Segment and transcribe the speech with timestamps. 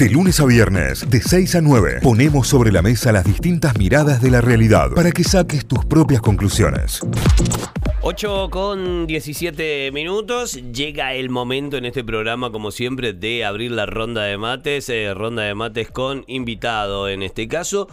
[0.00, 4.22] De lunes a viernes, de 6 a 9, ponemos sobre la mesa las distintas miradas
[4.22, 7.00] de la realidad para que saques tus propias conclusiones.
[8.00, 10.54] 8 con 17 minutos.
[10.72, 14.88] Llega el momento en este programa, como siempre, de abrir la ronda de mates.
[14.88, 17.86] eh, ronda de mates con invitado en este caso.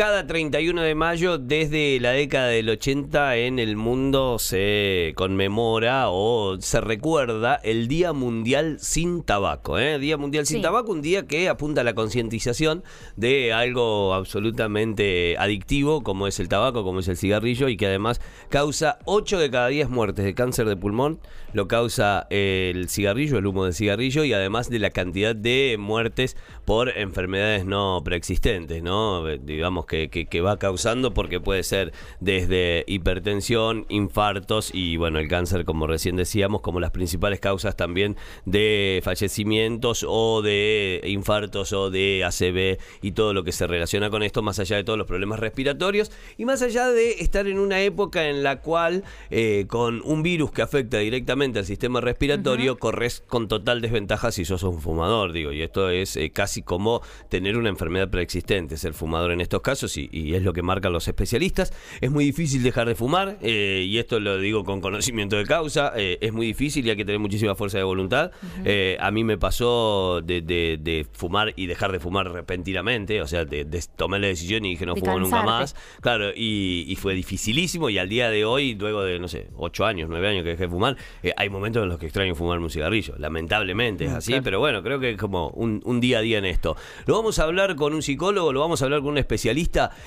[0.00, 6.58] Cada 31 de mayo, desde la década del 80, en el mundo se conmemora o
[6.58, 9.78] se recuerda el Día Mundial sin Tabaco.
[9.78, 9.98] ¿eh?
[9.98, 10.62] Día Mundial sin Sí.
[10.62, 12.82] Tabaco, un día que apunta a la concientización
[13.16, 18.22] de algo absolutamente adictivo, como es el tabaco, como es el cigarrillo, y que además
[18.48, 21.20] causa 8 de cada 10 muertes de cáncer de pulmón.
[21.52, 26.38] Lo causa el cigarrillo, el humo del cigarrillo, y además de la cantidad de muertes
[26.64, 29.28] por enfermedades no preexistentes, ¿no?
[29.28, 35.18] Eh, Digamos que, que- que va causando, porque puede ser desde hipertensión, infartos y, bueno,
[35.18, 41.72] el cáncer, como recién decíamos, como las principales causas también de fallecimientos o de infartos
[41.72, 44.98] o de ACV y todo lo que se relaciona con esto, más allá de todos
[44.98, 49.64] los problemas respiratorios y más allá de estar en una época en la cual eh,
[49.68, 54.62] con un virus que afecta directamente al sistema respiratorio corres con total desventaja si sos
[54.62, 59.32] un fumador, digo, y esto es eh, casi como tener una enfermedad preexistente, ser fumador
[59.32, 61.72] en estos casos y, y es lo que marcan los especialistas.
[62.00, 65.92] Es muy difícil dejar de fumar eh, y esto lo digo con conocimiento de causa,
[65.96, 68.30] eh, es muy difícil y hay que tener muchísima fuerza de voluntad.
[68.64, 73.26] Eh, a mí me pasó de, de- de fumar y dejar de fumar repentinamente, o
[73.26, 73.64] sea, de,
[73.96, 75.76] tomar la decisión y dije no fumo nunca más.
[76.00, 79.84] Claro, y, y fue dificilísimo y al día de hoy, luego de, no sé, ocho
[79.86, 80.96] años, nueve años que dejé de fumar,
[81.36, 83.14] hay momentos en los que extraño fumarme un cigarrillo.
[83.18, 86.44] Lamentablemente es así, pero bueno, creo que es como un, un día a día en
[86.44, 86.76] esto.
[87.06, 89.59] Lo vamos a hablar con un psicólogo, lo vamos a hablar con un especialista.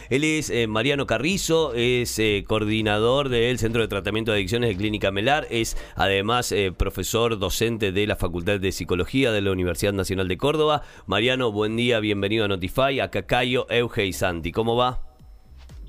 [0.10, 4.78] Él es eh, Mariano Carrizo, es eh, coordinador del Centro de Tratamiento de Adicciones de
[4.78, 9.94] Clínica Melar, es además eh, profesor docente de la Facultad de Psicología de la Universidad
[9.94, 10.82] Nacional de Córdoba.
[11.06, 14.52] Mariano, buen día, bienvenido a Notify, acá Cayo, Euge y Santi.
[14.52, 15.02] ¿Cómo va?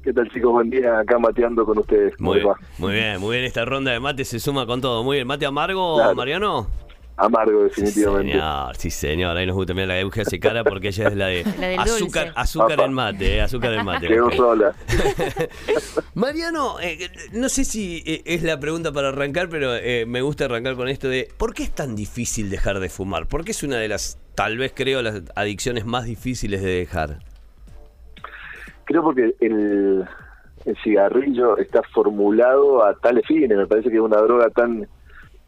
[0.03, 0.53] ¿Qué tal chicos?
[0.53, 2.15] Buen día, acá mateando con ustedes.
[2.19, 3.45] ¿Cómo Muy bien, muy bien, muy bien.
[3.47, 5.03] Esta ronda de mate se suma con todo.
[5.03, 5.27] Muy bien.
[5.27, 6.15] ¿Mate amargo, Claro.
[6.15, 6.84] Mariano?
[7.17, 8.33] Amargo, Sí, definitivamente.
[8.33, 9.37] señor, sí, señor.
[9.37, 9.73] Ahí nos gusta.
[9.73, 11.45] Mira, la Euge hace cara porque ella es la de
[11.77, 12.41] La azúcar, dulce.
[12.41, 14.09] azúcar en mate, eh, azúcar en mate.
[14.09, 14.75] Quedó sola.
[16.15, 20.47] Mariano, eh, no sé si eh, es la pregunta para arrancar, pero eh, me gusta
[20.47, 23.27] arrancar con esto de ¿por qué es tan difícil dejar de fumar?
[23.27, 27.19] ¿Por qué es una de las, tal vez creo, las adicciones más difíciles de dejar?
[28.87, 30.05] Creo porque el,
[30.67, 33.57] el cigarrillo está formulado a tales fines.
[33.57, 34.87] Me parece que es una droga tan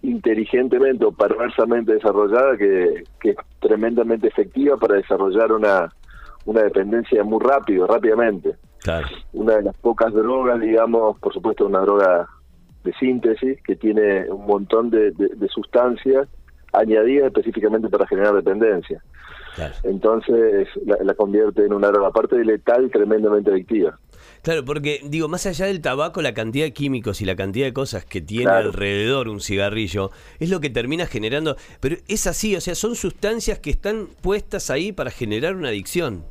[0.07, 5.93] inteligentemente o perversamente desarrollada que, que es tremendamente efectiva para desarrollar una,
[6.45, 8.55] una dependencia muy rápido, rápidamente.
[8.83, 9.07] Claro.
[9.33, 12.29] Una de las pocas drogas, digamos, por supuesto una droga
[12.85, 16.29] de síntesis que tiene un montón de, de- de sustancias
[16.73, 19.03] añadidas específicamente para generar dependencia.
[19.57, 19.75] Claro.
[19.85, 23.99] Entonces la, la convierte en una droga, aparte de letal, tremendamente adictiva.
[24.43, 27.73] Claro, porque digo, más allá del tabaco, la cantidad de químicos y la cantidad de
[27.73, 28.69] cosas que tiene Claro.
[28.69, 31.57] alrededor un cigarrillo es lo que termina generando.
[31.81, 36.25] Pero es así, o sea, son sustancias que están puestas ahí para generar una adicción.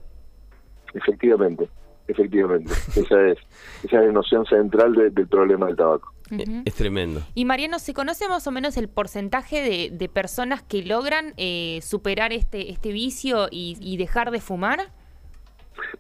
[0.94, 1.68] Efectivamente,
[2.08, 2.72] efectivamente.
[2.96, 3.38] esa es
[3.84, 6.14] esa es la noción central de- del problema del tabaco.
[6.32, 6.64] Eh.
[6.66, 7.22] Es tremendo.
[7.36, 11.80] Y Mariano, ¿se conoce más o menos el porcentaje de, de personas que logran eh,
[11.84, 14.92] superar este, este vicio y, y dejar de fumar?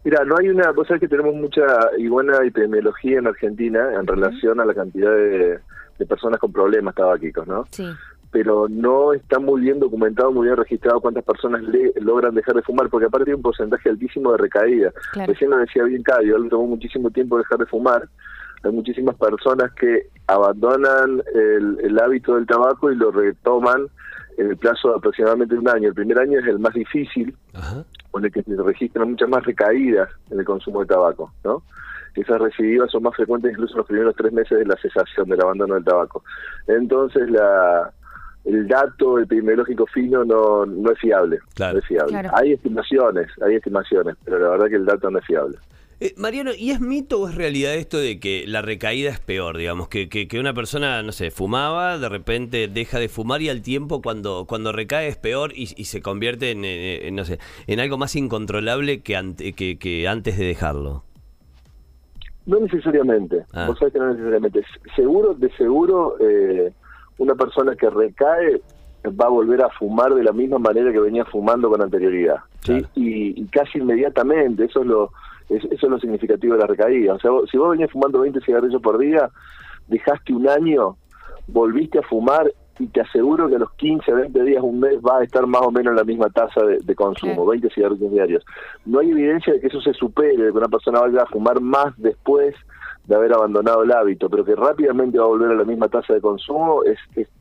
[0.03, 1.66] Mira, no hay una, vos sabés que tenemos mucha
[1.97, 5.59] y buena epidemiología en Argentina en relación a la cantidad de,
[6.00, 7.66] de personas con problemas tabáquicos, ¿no?
[7.72, 7.88] Sí.
[8.31, 12.62] pero no está muy bien documentado, muy bien registrado cuántas personas le- logran dejar de
[12.64, 14.91] fumar, porque aparte hay un porcentaje altísimo de recaída.
[15.14, 15.31] Claro.
[15.31, 18.09] Recién lo decía bien Cadio, le tomó muchísimo tiempo dejar de fumar.
[18.64, 23.88] Hay muchísimas personas que abandonan el, el hábito del tabaco y lo retoman
[24.38, 25.88] en el plazo de aproximadamente un año.
[25.90, 27.85] El primer año es el más difícil, Ajá.
[28.24, 31.64] El que se registran muchas más recaídas en el consumo de tabaco, ¿no?
[32.16, 35.42] Esas recidivas son más frecuentes incluso en los primeros tres meses de la cesación del
[35.42, 36.24] abandono del tabaco.
[36.66, 37.92] Entonces, la,
[38.46, 41.40] el dato epidemiológico fino no, no es fiable.
[41.56, 41.74] Claro.
[41.74, 42.12] No es fiable.
[42.12, 42.30] Claro.
[42.34, 45.58] Hay estimaciones, hay estimaciones, pero la verdad que el dato no es fiable.
[46.02, 49.58] Eh, Mariano, ¿y es mito o es realidad esto de que la recaída es peor?
[49.58, 53.47] Digamos, que, que, que una persona, no sé, fumaba, de repente deja de fumar y
[53.50, 57.24] al tiempo cuando, cuando recae es peor y, y se convierte en, eh, en, no
[57.24, 61.03] sé, en algo más incontrolable que, ante- que, que antes de dejarlo.
[62.46, 63.46] No necesariamente.
[63.53, 63.66] Ah.
[63.68, 64.64] Vos sabés que no necesariamente.
[64.96, 66.74] Seguro, de seguro, eh,
[67.18, 68.62] una persona que recae
[69.08, 72.40] va a volver a fumar de la misma manera que venía fumando con anterioridad.
[72.62, 72.74] ¿sí?
[72.74, 72.88] Claro.
[72.96, 75.12] Y, y casi inmediatamente, eso es lo
[75.50, 77.14] es- eso es lo significativo de la recaída.
[77.14, 79.30] O sea, vos- si vos venías fumando 20 cigarrillos por día,
[79.88, 80.97] dejaste un año,
[81.47, 85.20] volviste a fumar y te aseguro que a los 15, 20 días, un mes va
[85.20, 88.46] a estar más o menos en la misma tasa de, consumo, 20 cigarrillos diarios.
[88.86, 91.62] No hay evidencia de que eso se supere, de que una persona vaya a fumar
[91.62, 92.53] más después
[93.06, 96.16] de haber abandonado el hábito, pero que rápidamente va a volver a la misma tasa
[96.16, 96.97] de consumo es,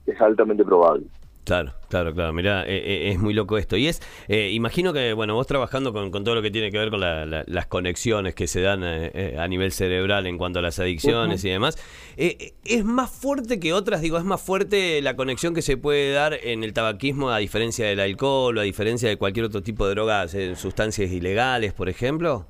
[0.07, 1.07] es altamente probable.
[1.45, 2.33] Claro, claro, claro.
[2.33, 3.77] Mira, eh, eh, es muy loco esto.
[3.77, 6.91] Y es, eh, imagino que, bueno, vos trabajando con, todo lo que tiene que ver
[6.91, 11.51] con las conexiones que se dan a nivel cerebral en cuanto a las adicciones y
[11.51, 11.77] demás,
[12.17, 14.01] ¿es más fuerte que otras?
[14.01, 17.87] Digo, ¿es más fuerte la conexión que se puede dar en el tabaquismo a diferencia
[17.87, 22.47] del alcohol o a diferencia de cualquier otro tipo de drogas, sustancias ilegales, por ejemplo?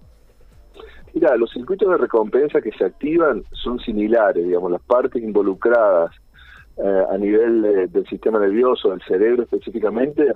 [1.14, 6.11] Mira, los circuitos de recompensa que se activan son similares, digamos, las partes involucradas
[6.76, 10.35] eh, a nivel del sistema nervioso, del cerebro específicamente,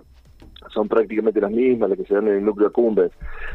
[0.73, 3.13] son prácticamente las mismas, las que se dan en el núcleo accumbens.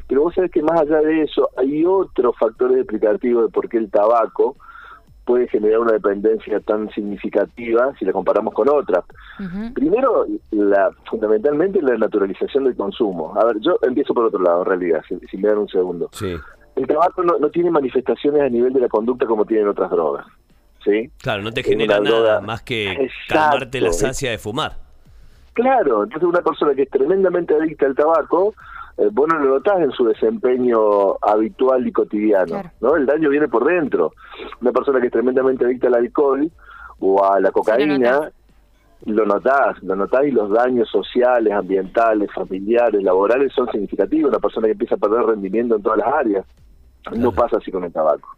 [0.08, 3.78] Pero vos sabés que más allá de eso, hay otros factores explicativos de por qué
[3.78, 4.56] el tabaco
[5.26, 9.06] puede generar una dependencia tan significativa si la comparamos con otras.
[9.74, 13.34] Primero, la, fundamentalmente la naturalización del consumo.
[13.40, 16.10] A ver, yo empiezo por otro lado, en realidad, si, me dan un segundo.
[16.76, 20.26] El tabaco no, no tiene manifestaciones a nivel de la conducta como tienen otras drogas.
[21.22, 24.78] Claro, no te genera nada más que calmarte la sacia de fumar.
[25.54, 28.56] Claro, entonces una persona que es tremendamente adicta al tabaco,
[28.98, 32.96] eh, vos no lo notás en su desempeño habitual y cotidiano, ¿no?
[32.96, 34.14] El daño viene por dentro.
[34.62, 36.50] Una persona que es tremendamente adicta al alcohol
[37.00, 38.32] o a la cocaína,
[39.06, 44.30] lo notás, lo notás y los daños sociales, ambientales, familiares, laborales son significativos.
[44.30, 46.46] Una persona que empieza a perder rendimiento en todas las áreas.
[47.12, 48.30] No pasa así con el tabaco.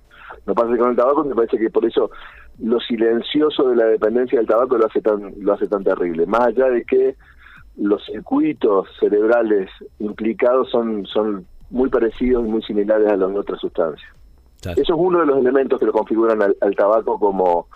[0.45, 2.11] No pasa con el tabaco, me parece que por eso
[2.59, 6.25] lo silencioso de la dependencia del tabaco lo hace tan, lo hace tan terrible.
[6.25, 7.15] Más allá de que
[7.77, 9.69] los circuitos cerebrales
[9.99, 14.09] implicados son, son muy parecidos y muy similares a los de otras sustancias.
[14.61, 17.67] Eso es uno de los elementos que lo configuran al, al, tabaco como,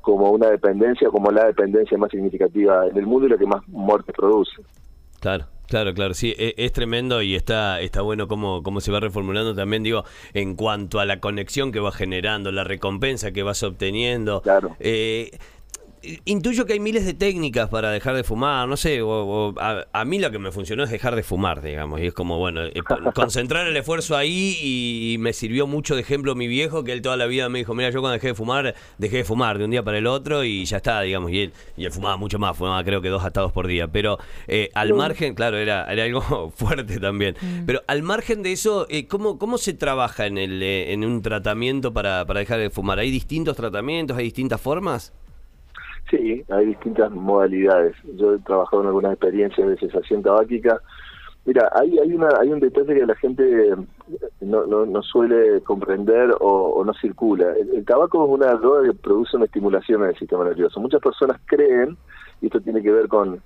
[0.00, 3.66] como una dependencia, como la dependencia más significativa en el mundo y la que más
[3.68, 4.62] muerte produce.
[5.20, 5.44] Claro.
[5.70, 9.54] Claro, claro, sí, e, es, tremendo y está, está bueno cómo, cómo se va reformulando
[9.54, 14.42] también, digo, en cuanto a la conexión que va generando, la recompensa que vas obteniendo.
[14.42, 14.76] Claro.
[14.80, 15.30] Eh,
[16.24, 20.30] Intuyo que hay miles de técnicas para dejar de fumar, no sé, a, mí lo
[20.30, 22.72] que me funcionó es dejar de fumar, digamos, y es como, bueno, eh,
[23.14, 27.18] concentrar el esfuerzo ahí y, me sirvió mucho de ejemplo mi viejo, que él toda
[27.18, 29.70] la vida me dijo, mira, yo cuando dejé de fumar, dejé de fumar de un
[29.70, 32.56] día para el otro y ya está, digamos, y él, y él fumaba mucho más,
[32.56, 34.18] fumaba creo que dos atados por día, pero
[34.48, 37.66] eh, al margen, claro, era, era algo fuerte también, mm.
[37.66, 41.92] pero al margen de eso, eh, ¿cómo, ¿cómo se trabaja en, el, en un tratamiento
[41.92, 42.98] para, para dejar de fumar?
[42.98, 45.12] ¿Hay distintos tratamientos, hay distintas formas?
[46.10, 47.94] Sí, hay distintas modalidades.
[48.16, 50.80] Yo he trabajado en algunas experiencias de cesación tabáquica.
[51.46, 53.74] Mira, hay, hay, una, hay un detalle que la gente
[54.40, 57.54] no, no, suele comprender o, no circula.
[57.56, 60.80] el, tabaco es una droga que produce una estimulación en el sistema nervioso.
[60.80, 61.96] Muchas personas creen,
[62.42, 63.40] y esto tiene que ver con,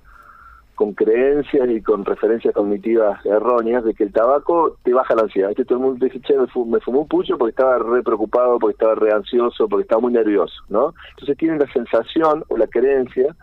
[0.75, 5.49] con creencias y con referencias cognitivas erróneas de que el tabaco te baja la ansiedad.
[5.49, 8.73] Este todo el mundo dice, che, me, fumó un pucho porque estaba re preocupado, porque
[8.73, 10.93] estaba re ansioso, porque estaba muy nervioso, ¿no?
[11.11, 13.35] Entonces tienen la sensación o la creencia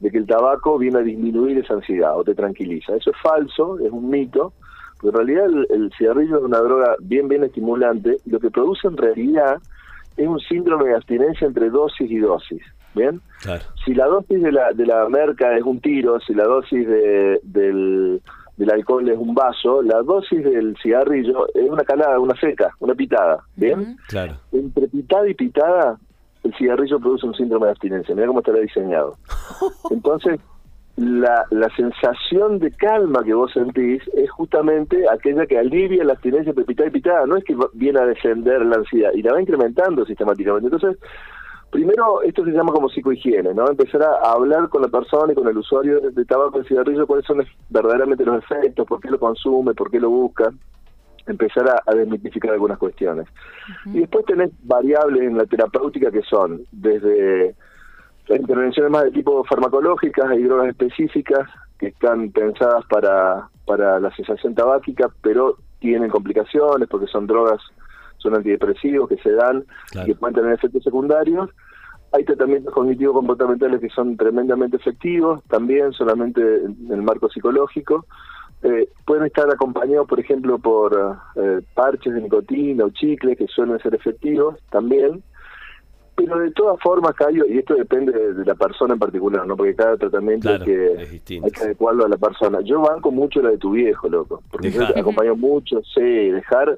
[0.00, 2.94] de que el tabaco viene a disminuir esa ansiedad o te tranquiliza.
[2.94, 4.52] Eso es falso, es un mito,
[5.00, 8.96] pero en realidad el, cigarrillo es una droga bien, bien estimulante lo que produce en
[8.96, 9.58] realidad
[10.16, 12.62] es un síndrome de abstinencia entre dosis y dosis.
[12.94, 13.20] ¿Bien?
[13.84, 17.40] Si la dosis de la, de la merca es un tiro, si la dosis de,
[17.44, 18.20] del,
[18.56, 22.94] del alcohol es un vaso, la dosis del cigarrillo es una calada, una seca, una
[22.94, 23.44] pitada.
[23.56, 23.96] ¿Bien?
[24.08, 24.34] Claro.
[24.52, 25.98] Entre pitada y pitada,
[26.42, 28.14] el cigarrillo produce un síndrome de abstinencia.
[28.14, 29.16] Mira cómo estará diseñado.
[29.90, 30.40] Entonces,
[30.96, 36.50] la, la sensación de calma que vos sentís es justamente aquella que alivia la abstinencia
[36.50, 37.26] entre pitada y pitada.
[37.26, 40.66] No es que viene a descender la ansiedad y la va incrementando sistemáticamente.
[40.66, 41.00] Entonces,
[41.70, 43.68] Primero, esto se llama como psicohigiene, ¿no?
[43.68, 47.26] Empezar a, hablar con la persona y con el usuario de, tabaco y cigarrillo cuáles
[47.26, 50.50] son verdaderamente los efectos, por qué lo consume, por qué lo busca.
[51.26, 53.26] Empezar a, desmitificar algunas cuestiones.
[53.84, 57.54] Y después tenés variables en la terapéutica que son desde
[58.30, 61.48] intervenciones más de tipo farmacológicas, hay drogas específicas
[61.78, 67.60] que están pensadas para, para la cesación tabáquica, pero tienen complicaciones porque son drogas
[68.18, 71.50] son antidepresivos que se dan y que pueden tener efectos secundarios.
[72.12, 78.06] Hay tratamientos cognitivos comportamentales que son tremendamente efectivos, también solamente en el marco psicológico.
[78.62, 83.78] Eh, pueden estar acompañados, por ejemplo, por eh, parches de nicotina o chicles que suelen
[83.78, 85.22] ser efectivos también.
[86.16, 89.56] Pero de todas formas, Cayo, y esto depende de, la persona en particular, ¿no?
[89.56, 92.60] Porque cada tratamiento hay, que, hay que adecuarlo a la persona.
[92.62, 94.42] Yo banco mucho la de tu viejo, loco.
[94.50, 96.76] Porque yo te acompaño mucho, sí, dejar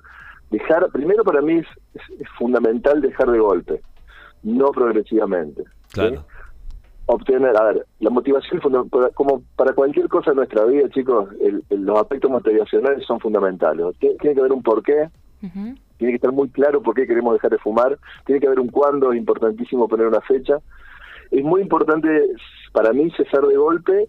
[0.50, 3.80] dejar, primero para mí es, fundamental dejar de golpe,
[4.42, 5.64] no progresivamente.
[5.92, 6.25] Claro.
[7.07, 8.61] obtener, a ver, la motivación,
[9.14, 11.28] como para cualquier cosa en nuestra vida, chicos,
[11.71, 13.87] los aspectos motivacionales son fundamentales.
[13.99, 17.59] Tiene, que haber un porqué, tiene que estar muy claro por qué queremos dejar de
[17.59, 20.59] fumar, tiene que haber un cuándo, es importantísimo poner una fecha.
[21.30, 22.09] Es muy importante
[22.73, 24.09] para mí cesar de golpe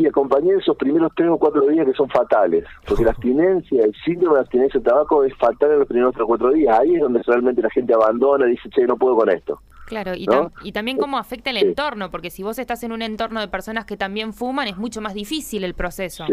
[0.00, 3.94] y acompañar esos primeros tres o cuatro días que son fatales, porque la abstinencia, el
[4.04, 6.94] síndrome de abstinencia de tabaco es fatal en los primeros tres o cuatro días, ahí
[6.94, 9.60] es donde realmente la gente abandona y dice, che, no puedo con esto.
[9.86, 10.26] Claro, y,
[10.62, 13.84] y también cómo afecta el entorno, porque si vos estás en un entorno de personas
[13.84, 16.26] que también fuman, es mucho más difícil el proceso.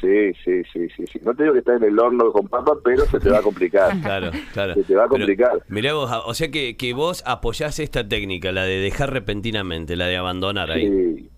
[0.00, 1.18] Sí, sí, sí, sí, sí.
[1.22, 3.42] No te digo que estás en el horno con papa, pero se te va a
[3.42, 3.98] complicar.
[4.02, 4.74] claro, claro.
[4.74, 5.62] Se te va a complicar.
[5.68, 10.06] mirá vos, o sea que, que vos apoyás esta técnica, la de dejar repentinamente, la
[10.06, 10.88] de abandonar ahí.
[10.88, 11.30] Sí,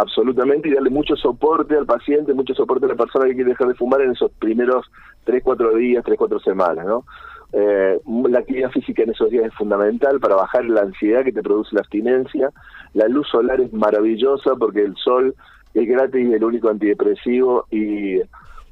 [0.00, 3.68] absolutamente, y darle mucho soporte al paciente, mucho soporte a la persona que quiere dejar
[3.68, 4.86] de fumar en esos primeros
[5.24, 7.04] 3, 4 días, 3, 4 semanas, ¿no?
[7.52, 11.42] Eh, la actividad física en esos días es fundamental para bajar la ansiedad que te
[11.42, 12.50] produce la abstinencia.
[12.94, 15.34] La luz solar es maravillosa porque el sol
[15.74, 18.20] es gratis, el único antidepresivo y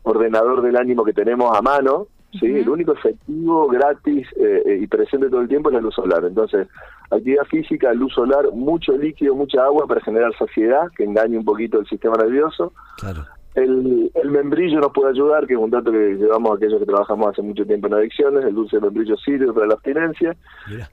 [0.02, 2.06] ordenador del ánimo que tenemos a mano.
[2.32, 2.46] ¿Sí?
[2.46, 6.24] El único efectivo, gratis eh, y presente todo el tiempo es la luz solar.
[6.24, 6.68] Entonces,
[7.10, 11.80] actividad física, luz solar, mucho líquido, mucha agua para generar saciedad, que engañe un poquito
[11.80, 12.72] el sistema nervioso.
[12.98, 13.24] Claro.
[13.62, 17.28] El, membrillo nos puede ayudar, que es un dato que llevamos a aquellos que trabajamos
[17.28, 18.44] hace mucho tiempo en adicciones.
[18.44, 20.36] El dulce de membrillo sirve para la abstinencia.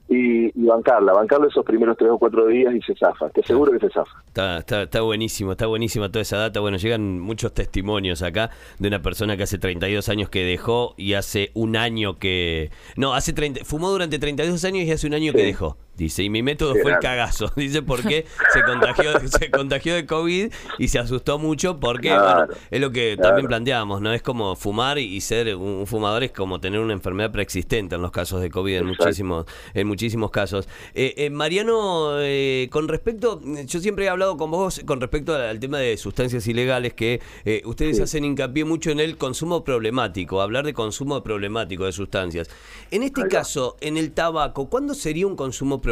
[0.08, 3.28] Y, bancarla, bancarla esos primeros tres o cuatro días y se zafa.
[3.30, 4.22] Te aseguro que se zafa.
[4.26, 6.60] Está, está, está buenísimo, está buenísima toda esa data.
[6.60, 11.14] Bueno, llegan muchos testimonios acá de una persona que hace 32 años que dejó y
[11.14, 12.70] hace un año que.
[12.96, 15.76] No, hace 30, fumó durante 32 años y hace un año que dejó.
[15.96, 17.50] Dice, y mi método fue el cagazo.
[17.56, 22.80] Dice, porque se contagió, se contagió de COVID y se asustó mucho porque, bueno, es
[22.80, 24.12] lo que también planteábamos, ¿no?
[24.12, 28.10] Es como fumar y ser un fumador es como tener una enfermedad preexistente en los
[28.10, 30.68] casos de COVID, en muchísimos, en muchísimos casos.
[30.94, 35.58] Eh, eh, Mariano, eh, con respecto, yo siempre he hablado con vos con respecto al,
[35.58, 37.20] tema de sustancias ilegales, que
[37.64, 42.48] ustedes hacen hincapié mucho en el consumo problemático, hablar de consumo problemático de sustancias.
[42.90, 45.85] En este caso, en el tabaco, ¿cuándo sería un consumo problemático?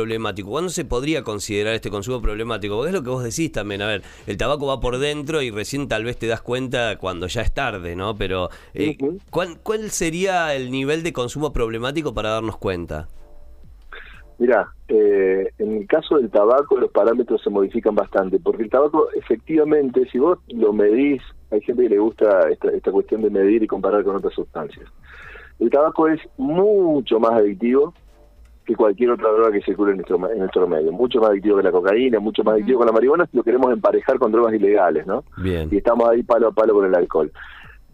[0.44, 2.74] ¿Cuándo se podría considerar este consumo problemático?
[2.76, 5.52] Porque es lo que vos decís también, a ver, el tabaco va por dentro y
[5.52, 8.16] recién tal vez te das cuenta cuando ya es tarde, ¿no?
[8.16, 8.98] Pero, eh,
[9.30, 13.06] ¿cuál, sería el nivel de consumo problemático para darnos cuenta?
[14.38, 19.08] Mira, eh, en el caso del tabaco los parámetros se modifican bastante, porque el tabaco
[19.12, 21.22] efectivamente, si vos lo medís,
[21.52, 24.86] hay gente que le gusta esta, esta cuestión de medir y comparar con otras sustancias.
[25.60, 27.94] El tabaco es mucho más adictivo
[28.64, 30.92] que cualquier otra droga que circule en nuestro, en nuestro medio.
[30.92, 33.72] Mucho más adictivo que la cocaína, mucho más adictivo que la marihuana si lo queremos
[33.72, 35.24] emparejar con drogas ilegales, ¿no?
[35.36, 35.68] Bien.
[35.70, 37.30] Y estamos ahí palo a palo con el alcohol.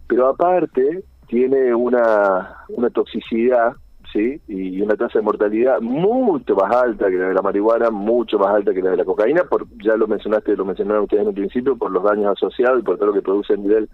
[0.06, 3.72] Pero aparte tiene una, una toxicidad,
[4.12, 4.40] ¿sí?
[4.48, 8.54] Y una tasa de mortalidad mucho más alta que la de la marihuana, mucho más
[8.54, 11.34] alta que la de la cocaína, por ya lo mencionaste, lo mencionaron ustedes en un
[11.34, 13.88] principio, por los daños asociados y por todo lo que produce a nivel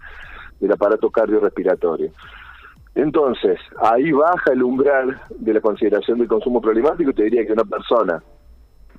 [0.59, 2.11] del aparato cardiorrespiratorio.
[2.97, 7.13] Entonces, ahí baja el umbral de la consideración del consumo problemático.
[7.13, 8.23] Te diría que una persona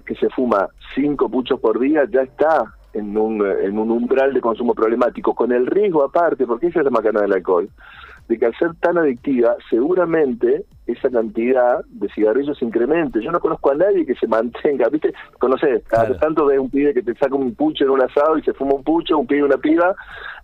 [0.07, 4.40] que se fuma cinco puchos por día ya está en un, en un umbral de
[4.40, 7.69] consumo problemático, con el riesgo aparte, porque esa es la macana del alcohol,
[8.28, 13.23] de que al ser tan adictiva, seguramente esa cantidad de cigarrillos se incremente.
[13.23, 15.12] Yo no conozco a nadie que se mantenga, ¿viste?
[15.38, 18.42] Conoces, cada tanto ves un pibe que te saca un pucho en un asado y
[18.42, 19.94] se fuma un pucho, un pibe y una piba,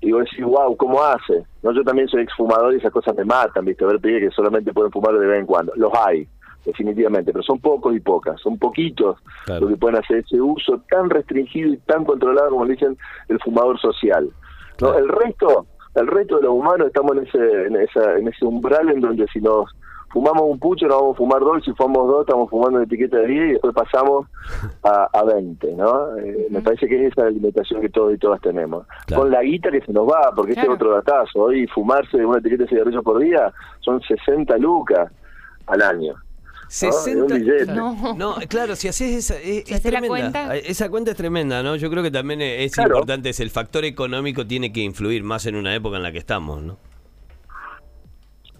[0.00, 1.44] y vos decís, wow, ¿cómo hace?
[1.62, 3.84] no Yo también soy exfumador y esas cosas me matan, ¿viste?
[3.84, 5.72] Ver pibes que solamente pueden fumar de vez en cuando.
[5.76, 6.26] Los hay,
[6.64, 11.10] definitivamente, pero son pocos y pocas, son poquitos los que pueden hacer ese uso tan
[11.10, 12.96] restringido y tan controlado como dicen
[13.28, 14.30] el fumador social.
[14.80, 14.94] ¿no?
[14.94, 18.90] El resto el resto de los humanos estamos en ese, en, esa, en ese umbral
[18.90, 19.70] en donde si nos
[20.10, 23.18] fumamos un pucho nos vamos a fumar dos, si fumamos dos estamos fumando una etiqueta
[23.18, 24.26] de 10 y después pasamos
[24.84, 26.16] a, a 20, ¿no?
[26.18, 28.86] Eh, me parece que es esa la limitación que todos y todas tenemos.
[29.14, 32.38] Con la guita que se nos va, porque este es otro datazo, hoy fumarse una
[32.38, 35.10] etiqueta de cigarrillo por día son 60 lucas
[35.66, 36.14] al año.
[36.68, 40.08] 60 no, no, claro, si haces esa es, tremenda.
[40.08, 40.56] Cuenta?
[40.56, 41.76] Esa cuenta es tremenda, ¿no?
[41.76, 45.56] Yo creo que también es importante, es el factor económico tiene que influir más en
[45.56, 46.78] una época en la que estamos, ¿no?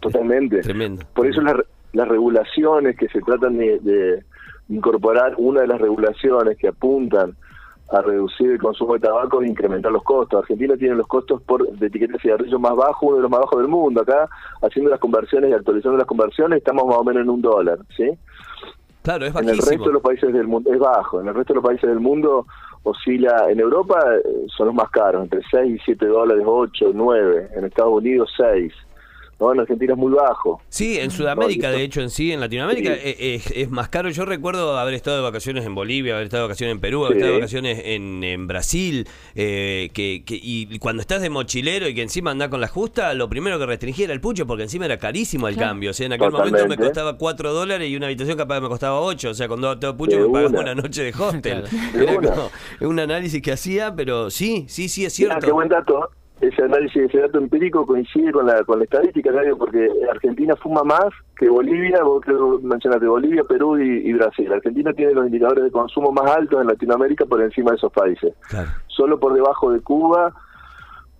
[0.00, 0.60] Totalmente.
[0.60, 1.06] Tremendo.
[1.14, 1.56] Por eso las,
[1.92, 4.22] las regulaciones que se tratan de
[4.68, 7.36] incorporar, una de las regulaciones que apuntan
[7.94, 10.40] a reducir el consumo de tabaco e incrementar los costos.
[10.40, 13.40] Argentina tiene los costos por de etiqueta de cigarrillos más bajos, uno de los más
[13.40, 14.00] bajos del mundo.
[14.00, 14.28] Acá,
[14.62, 18.10] haciendo las conversiones y actualizando las conversiones, estamos más o menos en un dólar, ¿sí?
[19.02, 21.20] Claro, es En el resto de los países del mundo es bajo.
[21.20, 22.46] En el resto de los países del mundo
[22.82, 27.50] oscila, en Europa eh, son los más caros, entre 6 y 7 dólares, 8, 9.
[27.54, 28.72] En Estados Unidos 6.
[29.38, 29.52] ¿No?
[29.52, 30.60] En Argentina es muy bajo.
[30.68, 34.10] Sí, en Sudamérica, de hecho, en sí, en Latinoamérica eh, es, más caro.
[34.10, 37.18] Yo recuerdo haber estado de vacaciones en Bolivia, haber estado de vacaciones en Perú, haber
[37.18, 42.30] estado de vacaciones en, Brasil, eh, que, y cuando estás de mochilero y que encima
[42.30, 45.48] andás con la justa, lo primero que restringía era el pucho, porque encima era carísimo
[45.48, 45.90] el cambio.
[45.90, 49.00] O sea, en aquel momento me costaba 4 dólares y una habitación capaz me costaba
[49.00, 49.30] 8.
[49.30, 51.64] O sea, con dos puchos me pagaba una noche de hostel.
[51.94, 52.50] Era como
[52.80, 55.46] un análisis que hacía, pero sí, sí, sí, es cierto.
[55.46, 56.10] qué buen dato
[56.40, 61.06] ese análisis, ese dato empírico coincide con la, con la estadística, porque Argentina fuma más
[61.36, 64.52] que Bolivia, vos creo mencionaste Bolivia, Perú y, Brasil.
[64.52, 68.34] Argentina tiene los indicadores de consumo más altos en Latinoamérica por encima de esos países.
[68.88, 70.34] Solo por debajo de Cuba,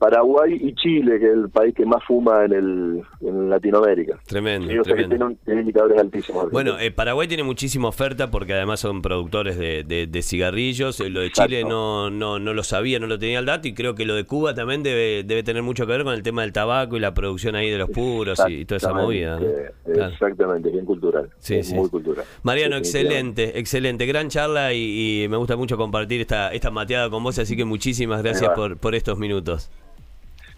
[0.04, 4.18] Paraguay y Chile, que es el país que más fuma en, el, en Latinoamérica.
[4.26, 4.68] Tremendo.
[4.82, 5.34] tremendo.
[5.46, 6.50] tiene, indicadores altísimos.
[6.50, 11.00] Bueno, eh, Paraguay tiene muchísima oferta porque además son productores de, de, cigarrillos.
[11.00, 13.72] Eh, lo de Chile no, no, no lo sabía, no lo tenía el dato y
[13.72, 16.42] creo que lo de Cuba también debe, debe tener mucho que ver con el tema
[16.42, 19.40] del tabaco y la producción ahí de los puros y, toda esa movida.
[19.86, 21.30] Exactamente, bien cultural.
[21.38, 21.74] Sí, sí.
[21.74, 22.26] Muy cultural.
[22.42, 24.04] Mariano, excelente, excelente.
[24.04, 28.22] Gran charla y, me gusta mucho compartir esta, esta mateada con vos, así que muchísimas
[28.22, 29.70] gracias por, por estos minutos.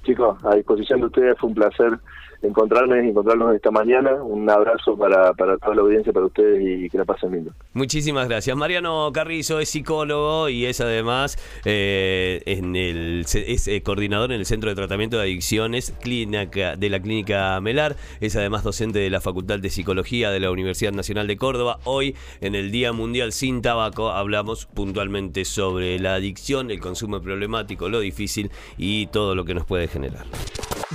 [0.06, 1.98] Chicos, a disposición de ustedes, fue un placer
[2.42, 4.22] encontrarme y encontrarnos esta mañana.
[4.22, 7.52] Un abrazo para, para toda la audiencia, para ustedes y que la pasen lindo.
[7.72, 8.56] Muchísimas gracias.
[8.56, 14.46] Mariano Carrizo es psicólogo y es además eh, en el, es eh, coordinador en el
[14.46, 17.96] Centro de Tratamiento de Adicciones clínica, de la Clínica Melar.
[18.20, 21.78] Es además docente de la Facultad de Psicología de la Universidad Nacional de Córdoba.
[21.84, 27.88] Hoy, en el Día Mundial Sin Tabaco, hablamos puntualmente sobre la adicción, el consumo problemático,
[27.88, 30.24] lo difícil y todo lo que nos puede generar.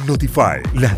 [0.08, 0.98] Notify, las